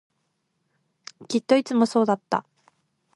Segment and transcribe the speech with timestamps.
[1.27, 2.43] きっといつもそうだった